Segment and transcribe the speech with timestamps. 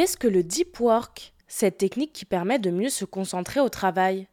[0.00, 1.34] Qu'est-ce que le deep work?
[1.46, 4.28] Cette technique qui permet de mieux se concentrer au travail.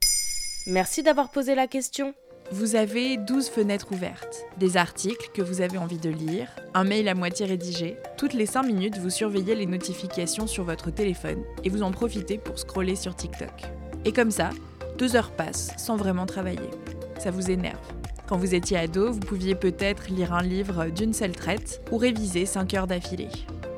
[0.66, 2.14] Merci d'avoir posé la question.
[2.54, 7.10] Vous avez 12 fenêtres ouvertes, des articles que vous avez envie de lire, un mail
[7.10, 7.98] à moitié rédigé.
[8.18, 12.38] Toutes les 5 minutes, vous surveillez les notifications sur votre téléphone et vous en profitez
[12.38, 13.64] pour scroller sur TikTok.
[14.06, 14.52] Et comme ça,
[14.98, 16.72] deux heures passent sans vraiment travailler.
[17.20, 17.86] Ça vous énerve.
[18.30, 22.46] Quand vous étiez ado, vous pouviez peut-être lire un livre d'une seule traite ou réviser
[22.46, 23.28] 5 heures d'affilée.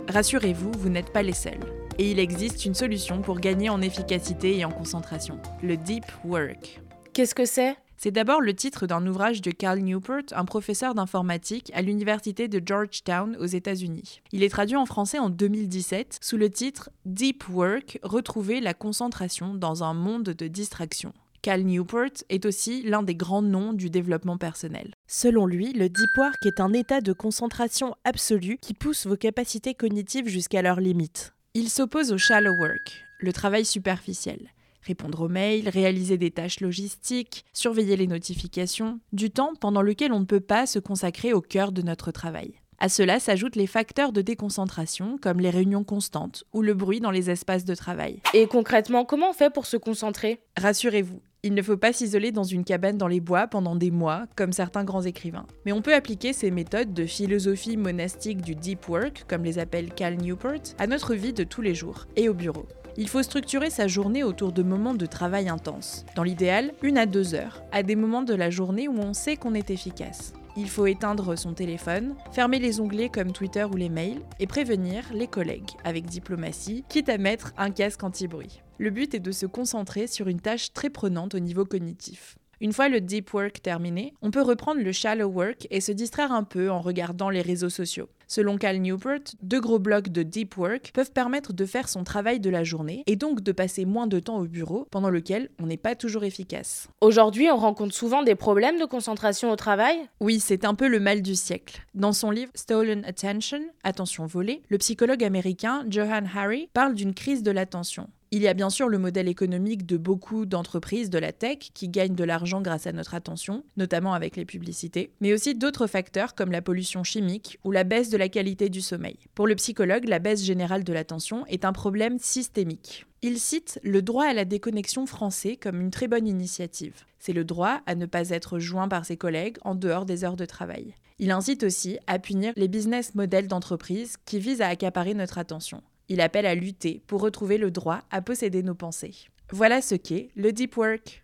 [0.07, 1.78] Rassurez-vous, vous, n'êtes pas les seuls.
[1.99, 6.80] Et il existe une solution pour gagner en efficacité et en concentration, le deep work.
[7.12, 7.76] Qu'est-ce que c'est?
[7.98, 12.66] C'est d'abord le titre d'un ouvrage de Cal Newport, un professeur d'informatique à l'université de
[12.66, 14.21] Georgetown aux États-Unis.
[14.31, 19.54] Il est traduit en français en 2017 sous le titre Deep Work, retrouver la concentration
[19.54, 21.12] dans un monde de distraction.
[21.41, 24.93] Cal Newport est aussi l'un des grands noms du développement personnel.
[25.09, 29.73] Selon lui, le deep work est un état de concentration absolue qui pousse vos capacités
[29.73, 31.34] cognitives jusqu'à leurs limites.
[31.55, 34.49] Il s'oppose au shallow work, le travail superficiel
[34.81, 40.20] répondre aux mails, réaliser des tâches logistiques, surveiller les notifications, du temps pendant lequel on
[40.20, 42.53] ne peut pas se consacrer au cœur de notre travail.
[42.79, 47.11] À cela s'ajoutent les facteurs de déconcentration comme les réunions constantes ou le bruit dans
[47.11, 48.21] les espaces de travail.
[48.33, 50.39] Et concrètement, comment on fait pour se concentrer?
[50.57, 54.26] Rassurez-vous, il ne faut pas s'isoler dans une cabane dans les bois pendant des mois,
[54.35, 55.48] comme certains grands écrivains.
[55.65, 59.93] Mais on peut appliquer ces méthodes de philosophie monastique du deep work, comme les appelle
[59.93, 62.65] Cal Newport, à notre vie de tous les jours et au bureau.
[63.01, 66.05] Il faut structurer sa journée autour de moments de travail intense.
[66.17, 69.38] Dans l'idéal, une à deux heures, à des moments de la journée où on sait
[69.38, 70.33] qu'on est efficace.
[70.57, 75.05] Il faut éteindre son téléphone, fermer les onglets comme Twitter ou les mails et prévenir
[75.13, 78.61] les collègues avec diplomatie, quitte à mettre un casque anti-bruit.
[78.79, 82.38] Le but est de se concentrer sur une tâche très prenante au niveau cognitif.
[82.59, 86.33] Une fois le deep work terminé, on peut reprendre le shallow work et se distraire
[86.33, 88.09] un peu en regardant les réseaux sociaux.
[88.31, 92.40] Selon Cal Newport, deux gros blocs de deep work peuvent permettre de faire son travail
[92.40, 95.66] de la journée et donc de passer moins de temps au bureau pendant lequel on
[95.66, 96.89] n'est pas toujours efficace.
[97.01, 99.97] Aujourd'hui, on rencontre souvent des problèmes de concentration au travail?
[100.19, 101.81] Oui, c'est un peu le mal du siècle.
[101.95, 107.41] Dans son livre Stolen Attention, Attention volée, le psychologue américain Johan Harry parle d'une crise
[107.41, 108.09] de l'attention.
[108.31, 111.90] Il y a bien sûr le modèle économique de beaucoup d'entreprises de la tech qui
[111.90, 116.35] gagnent de l'argent grâce à notre attention, notamment avec les publicités, mais aussi d'autres facteurs
[116.35, 119.18] comme la pollution chimique ou la baisse de la qualité du sommeil.
[119.34, 123.07] Pour le psychologue, la baisse générale de l'attention est un problème systémique.
[123.23, 127.06] Il cite le droit à la déconnexion français comme une très bonne initiative.
[127.18, 130.38] C'est le droit à ne pas être joint par ses collègues en dehors des heures
[130.38, 130.94] de travail.
[131.18, 135.81] Il incite aussi à punir les business models d'entreprise qui visent à accaparer notre attention.
[136.09, 139.13] Il appelle à lutter pour retrouver le droit à posséder nos pensées.
[139.51, 141.23] Voilà ce qu'est le deep work.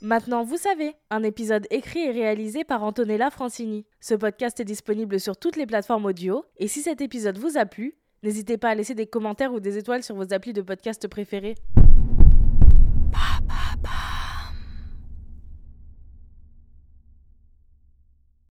[0.00, 3.86] Maintenant, vous savez, un épisode écrit et réalisé par Antonella Francini.
[4.00, 7.66] Ce podcast est disponible sur toutes les plateformes audio, et si cet épisode vous a
[7.66, 11.08] plu, n'hésitez pas à laisser des commentaires ou des étoiles sur vos applis de podcast
[11.08, 11.56] préférés.